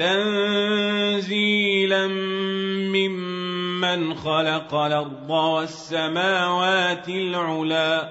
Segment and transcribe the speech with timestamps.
[0.00, 2.06] تنزيلا
[2.96, 8.08] ممن خلق الأرض والسماوات العلى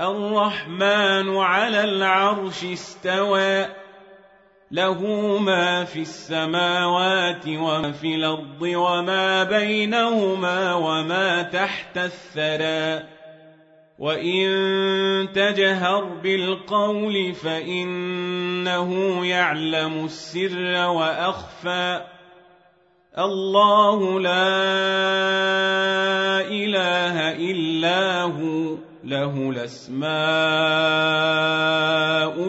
[0.00, 3.66] الرحمن على العرش استوى.
[4.70, 5.02] له
[5.38, 13.17] ما في السماوات وما في الأرض وما بينهما وما تحت الثرى.
[13.98, 14.48] وإن
[15.34, 22.04] تجهر بالقول فإنه يعلم السر وأخفى
[23.18, 24.58] الله لا
[26.46, 30.08] إله إلا هو له الأسماء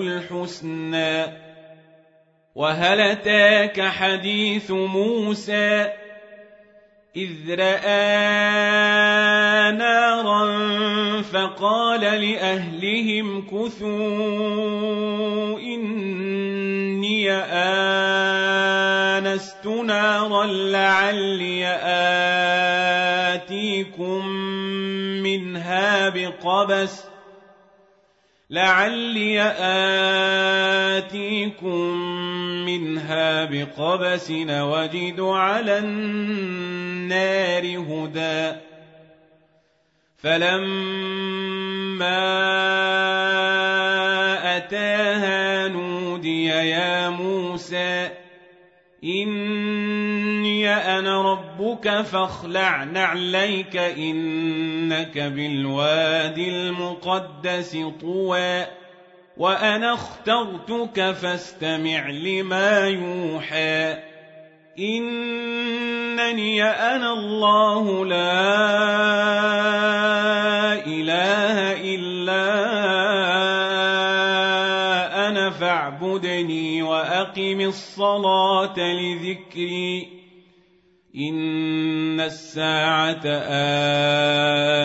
[0.02, 1.40] الحسنى
[2.56, 5.99] وهل أتاك حديث موسى
[7.16, 8.12] إذ رأى
[9.72, 10.42] نارا
[11.22, 13.90] فقال لأهلهم كثوا
[15.60, 17.32] إني
[19.22, 21.68] آنست نارا لعلي
[23.34, 24.28] آتيكم
[25.24, 27.09] منها بقبس
[28.50, 29.42] لعلي
[30.98, 31.98] آتيكم
[32.66, 38.60] منها بقبس وجد على النار هدى
[40.18, 40.98] فلما
[44.58, 48.10] أتاها نودي يا موسى
[49.04, 58.66] إني أنا ربك فاخلع نعليك إنك بالواد المقدس طوى
[59.38, 63.98] وأنا اخترتك فاستمع لما يوحى
[64.80, 68.50] إنني أنا الله لا
[70.86, 72.09] إله إلا
[77.20, 80.08] وأقم الصلاة لذكري.
[81.16, 83.22] إن الساعة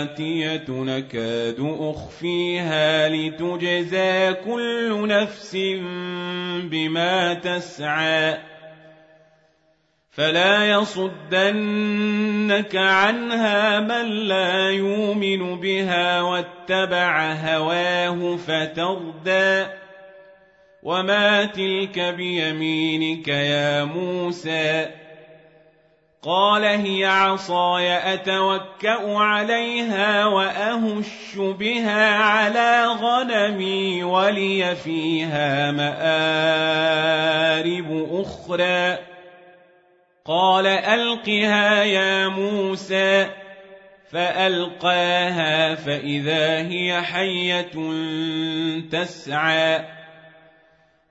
[0.02, 5.56] آتية نكاد أخفيها لتجزى كل نفس
[6.70, 8.38] بما تسعى.
[10.10, 11.16] فلا يصدنك
[12.76, 19.83] عنها من لا يؤمن بها واتبع هواه فتردى.
[20.84, 24.86] وما تلك بيمينك يا موسى
[26.22, 36.04] قال هي عصاي اتوكا عليها واهش بها على غنمي ولي فيها مارب
[38.10, 38.98] أخرى
[40.24, 43.26] قال القها يا موسى
[44.10, 47.70] فالقاها فاذا هي حيه
[48.90, 49.93] تسعى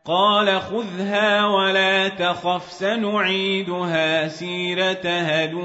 [0.05, 5.63] قال خذها ولا تخف سنعيدها سيرتها الاولى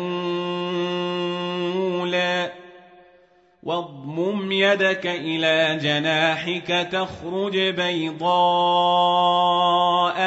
[3.62, 8.24] واضمم يدك إلى جناحك تخرج بيضاء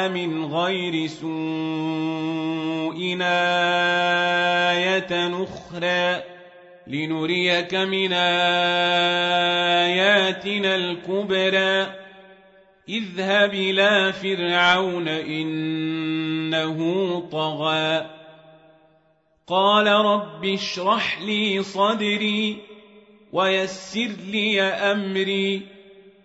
[0.08, 1.32] من غير سوء
[4.82, 6.22] إيه أخرى.
[6.86, 8.34] لنريك من آياتنا
[10.74, 12.01] الكبرى.
[12.88, 16.78] اذهب إلى فرعون إنه
[17.32, 18.10] طغى.
[19.46, 22.56] قال رب اشرح لي صدري
[23.32, 25.62] ويسر لي أمري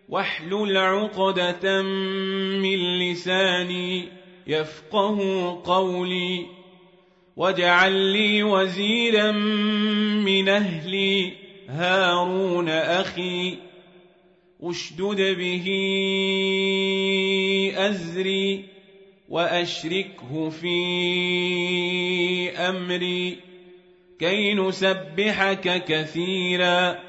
[0.10, 1.82] واحلل عقدة
[2.62, 4.08] من لساني
[4.48, 5.18] يفقه
[5.66, 6.46] قولي
[7.36, 9.32] واجعل لي وزيرا
[10.22, 11.34] من أهلي
[11.70, 13.67] هارون أخي.
[14.64, 15.66] اشدد به
[17.78, 18.66] أزري
[19.30, 20.78] وأشركه في
[22.58, 23.38] أمري
[24.20, 27.00] كي نسبحك كثيرا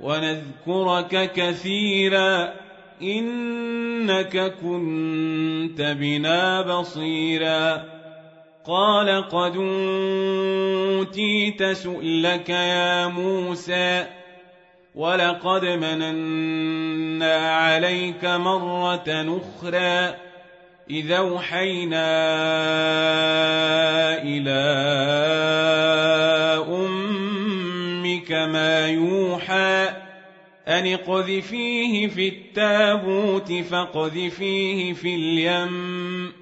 [0.00, 2.52] ونذكرك كثيرا
[3.02, 7.84] إنك كنت بنا بصيرا
[8.64, 9.56] قال قد
[10.96, 14.06] أوتيت سؤلك يا موسى
[14.94, 20.16] ولقد مننا عليك مرة أخرى
[20.90, 22.08] إذا أوحينا
[24.22, 24.62] إلى
[26.68, 29.88] أمك ما يوحى
[30.68, 36.41] أن اقذفيه في التابوت فاقذفيه في اليم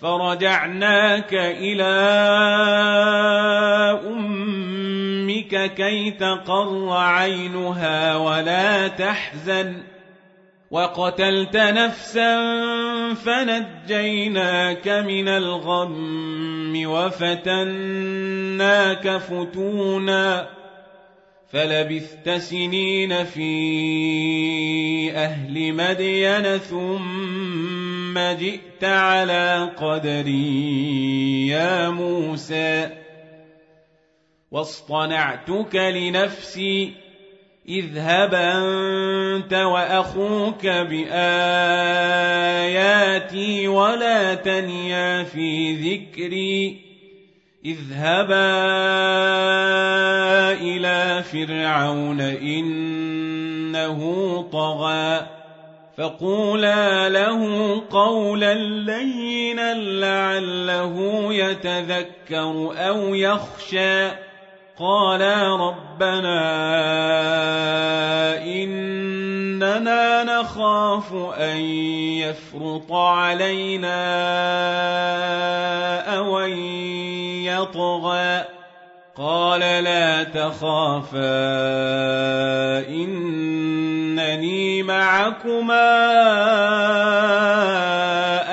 [0.00, 1.82] فرجعناك إلى
[4.06, 9.82] أمك كي تقر عينها ولا تحزن.
[10.70, 12.38] وقتلت نفسا
[13.14, 17.96] فنجيناك من الغم وفتناك
[19.08, 20.48] فتونا.
[21.52, 27.85] فلبثت سنين في أهل مدين ثم
[28.18, 32.88] جئت على قدري يا موسى.
[34.50, 36.92] واصطنعتك لنفسي
[37.68, 41.08] اذهب أنت وأخوك بآياتي
[43.68, 46.86] ولا تنيا في ذكري.
[47.64, 48.52] اذهبا
[50.52, 54.00] إلى فرعون إنه
[54.52, 55.35] طغى.
[55.96, 57.42] فقولا له
[57.90, 64.08] قولا لينا لعله يتذكر أو يخشى
[64.78, 66.38] قالا ربنا
[68.44, 71.56] إننا نخاف أن
[72.20, 73.96] يفرط علينا
[76.16, 76.58] أو أن
[77.44, 78.44] يطغى
[79.16, 81.16] قال لا تخافا
[84.82, 85.80] معكما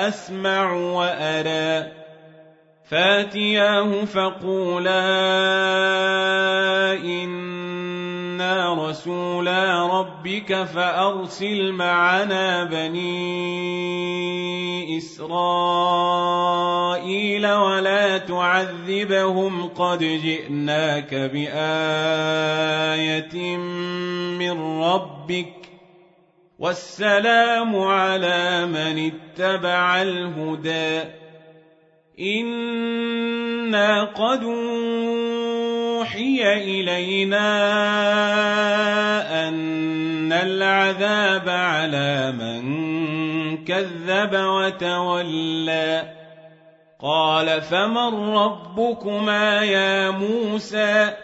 [0.08, 2.04] أسمع وأرى.
[2.90, 5.02] فاتياه فقولا
[7.04, 14.04] إنا رسولا ربك فأرسل معنا بني
[14.98, 15.86] إسرائيل
[17.46, 21.56] ولا تعذبهم قد جئناك بآية
[24.38, 25.73] من ربك
[26.64, 31.00] والسلام على من اتبع الهدى.
[32.20, 34.42] إنا قد
[36.04, 37.48] أوحي إلينا
[39.48, 42.64] أن العذاب على من
[43.64, 46.02] كذب وتولى.
[47.00, 51.23] قال فمن ربكما يا موسى؟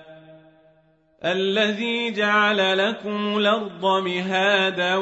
[1.25, 4.95] الذي جعل لكم الأرض مهادا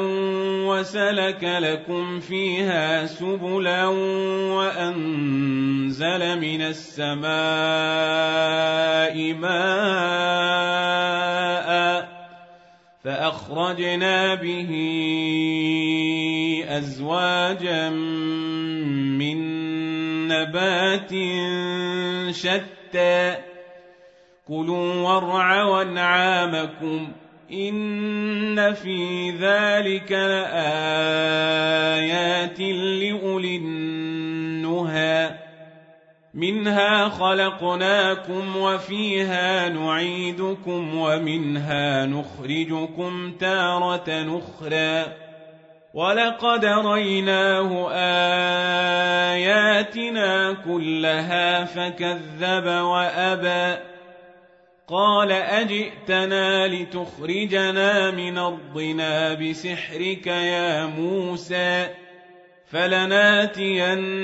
[0.68, 3.86] وسلك لكم فيها سبلا
[4.56, 7.24] وأنزل من السماء
[9.34, 10.10] ماء
[13.04, 14.70] فأخرجنا به
[16.68, 17.90] أزواجا
[19.18, 19.38] من
[20.28, 21.10] نبات
[22.34, 23.49] شتى
[24.50, 27.08] كلوا وارعوا انعامكم
[27.52, 30.50] إن في ذلك لآيات
[32.60, 35.30] لأولي النهى.
[36.34, 45.04] منها خلقناكم وفيها نعيدكم ومنها نخرجكم تارة أخرى.
[45.94, 47.90] ولقد ريناه
[49.32, 53.89] آياتنا كلها فكذب وأبى.
[54.90, 61.88] قال أجئتنا لتخرجنا من أرضنا بسحرك يا موسى
[62.70, 64.20] فلناتينك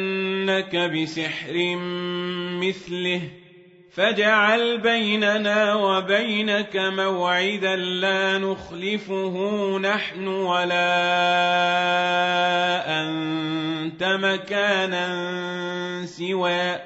[0.76, 1.76] بسحر
[2.62, 3.20] مثله
[3.92, 9.34] فاجعل بيننا وبينك موعدا لا نخلفه
[9.78, 10.96] نحن ولا
[13.02, 15.06] أنت مكانا
[16.06, 16.85] سوى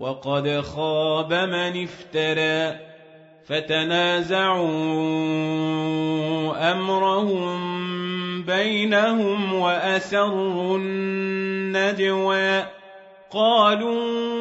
[0.00, 2.80] وقد خاب من افترى
[3.44, 4.62] فتنازعوا
[6.72, 7.60] أمرهم
[8.42, 12.64] بينهم وأسروا النجوى
[13.30, 14.40] قالوا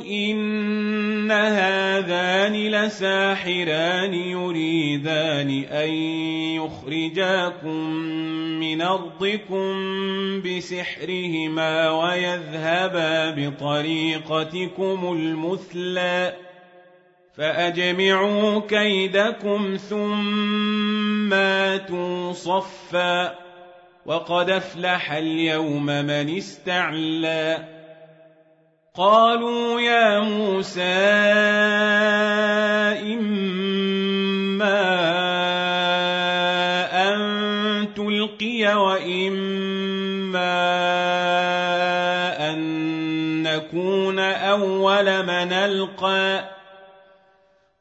[0.00, 1.30] إن
[2.18, 5.90] هذان لساحران يريدان أن
[6.58, 7.84] يخرجاكم
[8.60, 9.72] من أرضكم
[10.42, 16.34] بسحرهما ويذهبا بطريقتكم المثلى
[17.36, 23.34] فأجمعوا كيدكم ثم آتوا صفا
[24.06, 27.78] وقد أفلح اليوم من استعلى
[28.94, 31.97] قالوا يا موسى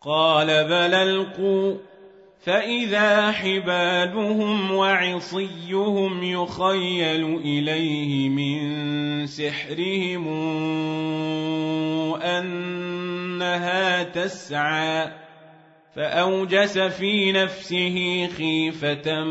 [0.08, 1.78] قال بل ألقوا
[2.46, 10.28] فإذا حبالهم وعصيهم يخيل إليه من سحرهم
[12.22, 15.12] أنها تسعى
[15.96, 19.24] فأوجس في نفسه خيفة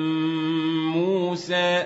[0.92, 1.84] موسى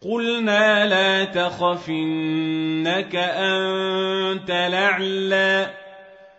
[0.00, 5.85] قلنا لا تخف إنك أنت لعلى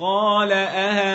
[0.00, 1.08] قال أهامنتم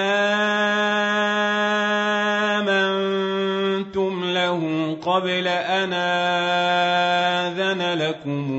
[4.23, 4.61] له
[5.01, 5.93] قبل أن
[7.53, 8.51] آذن لكم؟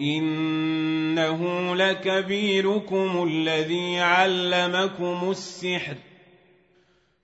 [0.00, 1.40] إنه
[1.76, 5.94] لكبيركم الذي علمكم السحر.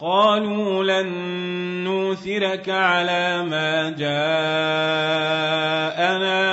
[0.00, 1.08] قالوا لن
[1.84, 4.16] نوثرك على ما جاءنا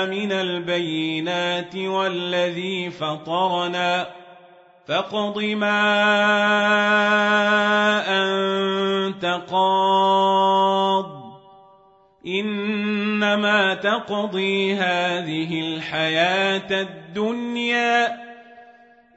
[0.06, 4.06] من البينات والذي فطرنا.
[4.86, 5.80] فاقض ما
[8.08, 11.24] أنت قاض.
[12.26, 18.06] إنما تقضي هذه الحياة الدنيا.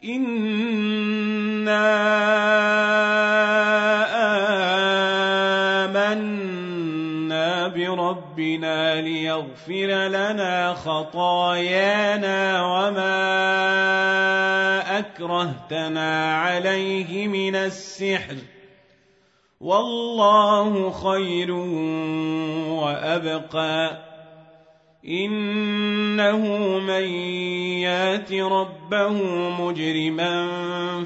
[0.03, 1.77] إنا
[8.09, 13.17] ربنا ليغفر لنا خطايانا وما
[14.99, 18.35] أكرهتنا عليه من السحر
[19.61, 21.51] والله خير
[22.71, 24.07] وأبقى
[25.09, 26.37] إنه
[26.79, 27.03] من
[27.81, 29.11] يات ربه
[29.61, 30.47] مجرما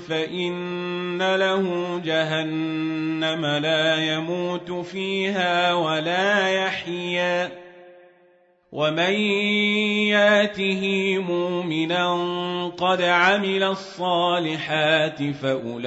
[0.10, 7.51] فإن له جهنم لا يموت فيها ولا يحيا.
[8.72, 9.13] ومن
[10.10, 12.13] ياته مؤمنا
[12.67, 15.84] قد عمل الصالحات فأولئك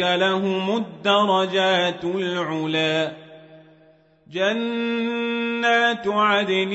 [0.00, 3.27] لهم الدرجات العلي
[4.30, 6.74] جنات عدن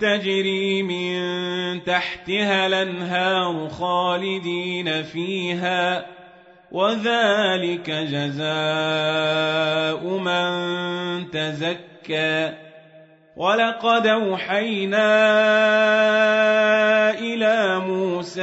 [0.00, 6.06] تجري من تحتها الأنهار خالدين فيها
[6.72, 8.42] وذلك جزاء
[10.18, 12.52] من تزكى.
[13.36, 15.10] ولقد أوحينا
[17.18, 18.42] إلى موسى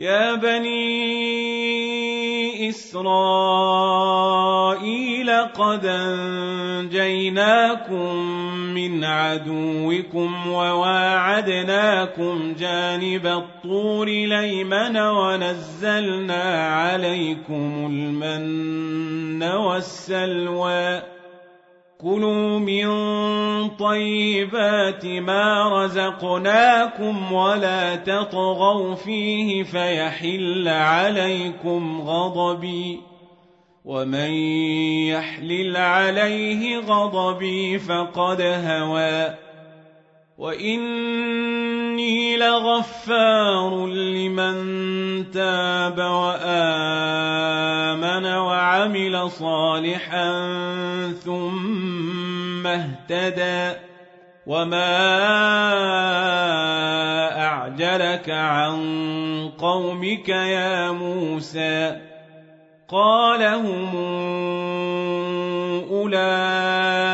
[0.00, 1.90] يا بني
[2.68, 3.30] إسرائيل
[5.30, 5.86] قد
[6.86, 7.46] أنجيناكم
[8.74, 11.94] من عدوكم وواعدناكم
[12.58, 21.02] جانب الطور ليمن ونزلنا عليكم المن والسلوى
[22.02, 22.88] كلوا من
[23.68, 33.00] طيبات ما رزقناكم ولا تطغوا فيه فيحل عليكم غضبي
[33.84, 34.30] ومن
[35.10, 39.34] يحلل عليه غضبي فقد هوى
[40.40, 44.56] واني لغفار لمن
[45.30, 47.06] تاب وامن
[48.26, 50.32] وعمل صالحا
[51.24, 53.78] ثم اهتدى
[54.46, 54.96] وما
[57.46, 58.80] اعجلك عن
[59.58, 61.96] قومك يا موسى
[62.88, 63.96] قال هم
[65.90, 67.09] اولئك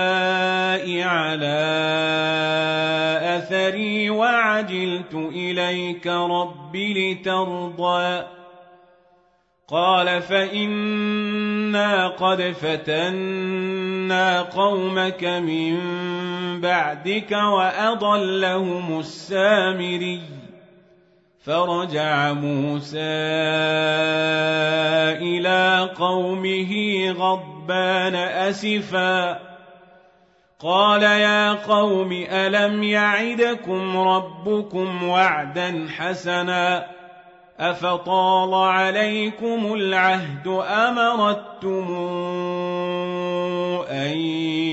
[4.17, 8.23] وعجلت إليك رب لترضى.
[9.69, 15.81] قال فإنا قد فتنا قومك من
[16.61, 20.21] بعدك وأضلهم السامري.
[21.45, 22.99] فرجع موسى
[25.21, 29.56] إلى قومه غضبان أسفاً.
[30.61, 36.87] قال يا قوم ألم يعدكم ربكم وعدا حسنا
[37.61, 41.95] أفطال عليكم العهد أمرتم
[43.91, 44.19] أن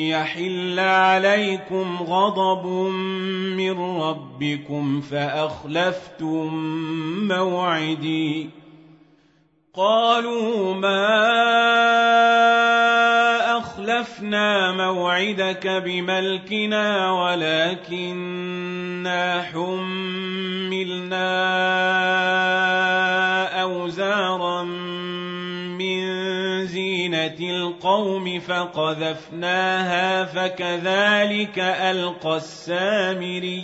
[0.07, 2.65] يحل عليكم غضب
[3.57, 6.53] من ربكم فأخلفتم
[7.27, 8.49] موعدي
[9.73, 11.33] قالوا ما
[14.01, 18.61] أخلفنا موعدك بملكنا ولكننا
[19.41, 21.21] حملنا
[23.61, 26.03] أوزارا من
[26.65, 33.63] زينة القوم فقذفناها فكذلك ألقى السامري.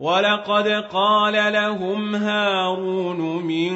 [0.00, 3.74] ولقد قال لهم هارون من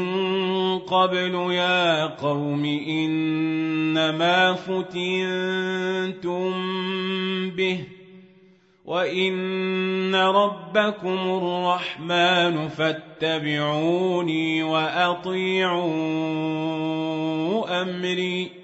[0.78, 4.94] قبل يا قوم إنما فتنتم
[7.50, 7.80] به
[8.84, 15.92] وإن ربكم الرحمن فاتبعوني وأطيعوا
[17.82, 18.63] أمري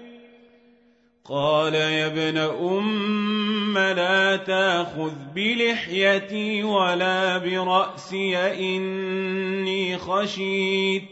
[1.29, 11.03] قال يا ابن أم لا تأخذ بلحيتي ولا برأسي إني خشيت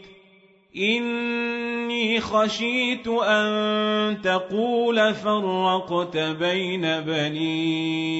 [0.76, 8.14] إني خشيت أن تقول فرقت بين بني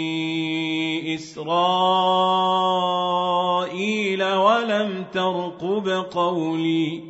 [1.15, 2.15] إسرائيل
[4.25, 7.10] ولم ترقب قولي.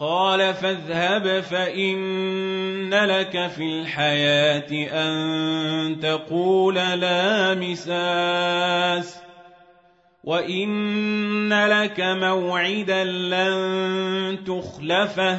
[0.00, 9.20] قال فاذهب فإن لك في الحياة أن تقول لا مساس
[10.24, 15.38] وإن لك موعدا لن تخلفه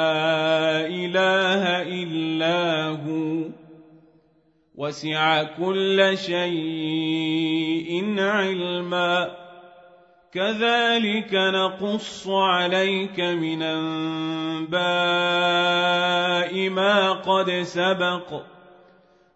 [4.91, 9.31] وسع كل شيء علما.
[10.33, 14.79] كذلك نقص عليك من أنباء
[16.69, 18.41] ما قد سبق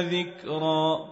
[0.02, 1.12] ذكرا.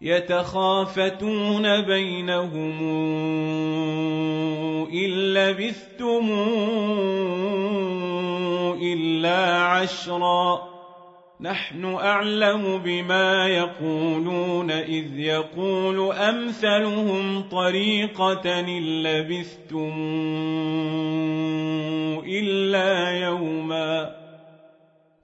[0.00, 2.82] يتخافتون بينهم
[4.92, 6.28] إن لبثتم
[8.82, 10.68] إلا عشرا.
[11.40, 19.92] نحن أعلم بما يقولون إذ يقول أمثلهم طريقة إن لبثتم
[22.26, 24.27] إلا يوما.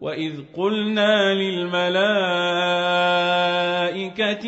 [0.00, 2.00] وإذ قلنا للملائكة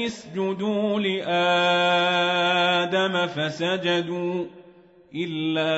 [0.06, 1.26] اسجدوا لآدم
[3.26, 4.44] فسجدوا
[5.14, 5.72] إلا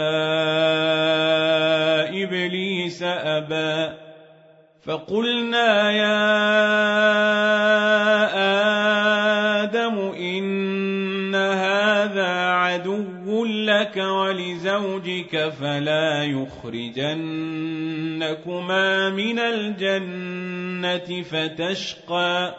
[2.23, 3.95] إبليس أبى
[4.83, 6.25] فقلنا يا
[8.37, 9.04] آدم
[13.81, 22.55] لك ولزوجك فلا يخرجنكما من الجنة فتشقى.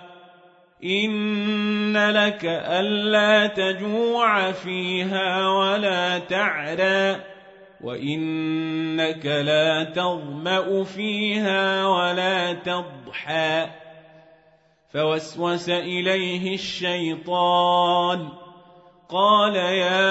[0.83, 7.21] إن لك ألا تجوع فيها ولا تعرى
[7.81, 13.67] وإنك لا تظمأ فيها ولا تضحى.
[14.93, 18.44] فوسوس إليه الشيطان.
[19.15, 20.05] قال يا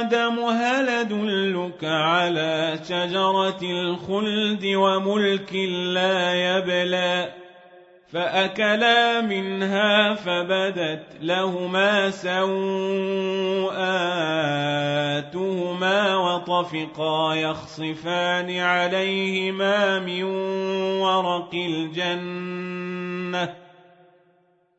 [0.00, 5.54] آدم هل أدلك على شجرة الخلد وملك
[5.94, 7.32] لا يبلى
[8.12, 12.46] فأكلا منها فبدت لهما سوءاتهما
[16.16, 20.24] وطفقا يخصفان عليهما من
[21.00, 22.48] ورق الجنة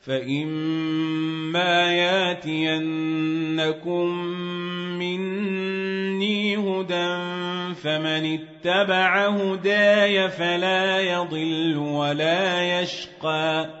[0.00, 3.26] فإما ياتينكم
[4.98, 7.10] مني هدى
[7.74, 13.80] فمن اتبع هداي فلا يضل ولا يشقى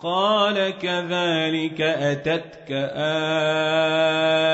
[0.00, 2.70] قال كذلك أتتك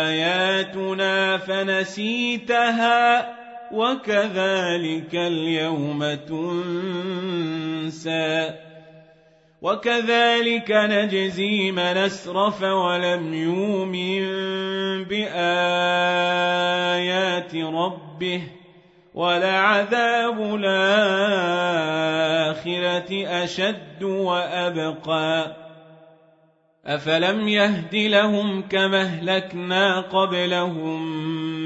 [0.09, 3.35] آياتنا فنسيتها
[3.73, 8.05] وكذلك اليوم تنسى
[9.63, 14.25] وكذلك نجزي من اسرف ولم يؤمن
[15.05, 16.25] بآيات
[17.55, 18.43] ربه
[19.15, 21.07] ولعذاب الآخرة
[23.45, 25.57] أشد وأبقى.
[26.87, 31.03] أفلم يهد لهم كما أهلكنا قبلهم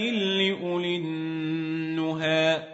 [0.00, 2.73] لأولي النهي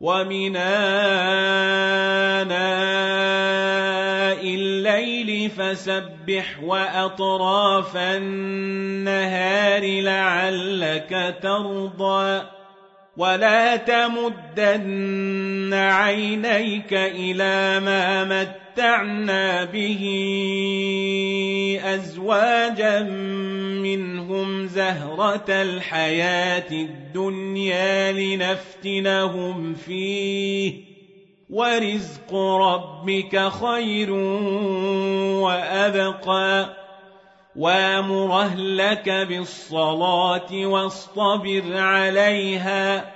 [0.00, 0.96] ومن آناء
[4.44, 12.42] الليل فسبح وأطراف النهار لعلك ترضى
[13.16, 18.24] ولا تمدن عينيك إلى ما
[18.76, 20.02] متعنا به
[21.84, 23.02] أزواجا
[23.82, 30.84] منهم زهرة الحياة الدنيا لنفتنهم فيه
[31.50, 34.10] ورزق ربك خير
[35.40, 36.76] وأبقى
[37.56, 43.12] وامر اهلك بالصلاه واصطبر عليها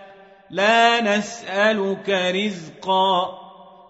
[0.51, 3.40] لا نسالك رزقا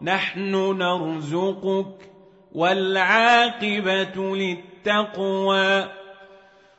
[0.03, 2.11] نحن نرزقك
[2.53, 5.89] والعاقبة للتقوى.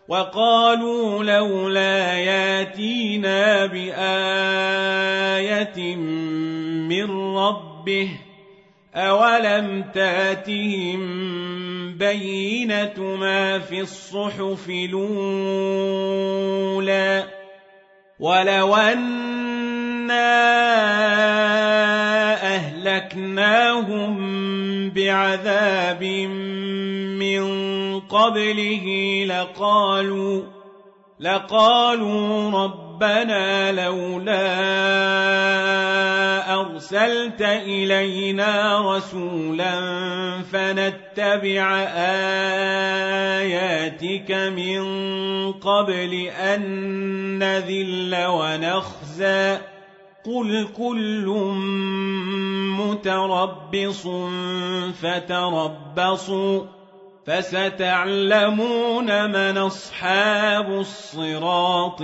[0.08, 4.76] وقالوا لولا ياتينا بآية
[5.96, 8.10] من ربه
[8.96, 11.02] أولم تأتهم
[11.98, 15.82] بينة ما في الصحف الأولى؟
[18.20, 19.32] ولو أنا
[22.92, 24.20] أهلكناهم
[24.90, 26.04] بعذاب
[27.20, 27.44] من
[28.00, 28.86] قبله
[29.28, 30.44] لقالوا
[31.20, 34.48] لقالوا ربنا لولا
[36.62, 39.82] أرسلت إلينا رسولا
[40.52, 41.80] فنتبع
[43.40, 44.82] آياتك من
[45.52, 46.62] قبل أن
[47.40, 49.71] نذل ونخزى.
[50.26, 51.26] قل كل
[52.80, 54.08] متربص
[55.02, 56.64] فتربصوا
[57.26, 62.02] فستعلمون من أصحاب الصراط